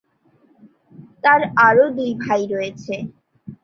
[1.23, 2.93] তার আরও দুই ভাই রয়েছে।